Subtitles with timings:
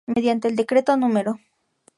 [0.07, 1.11] Mediante el Decreto No.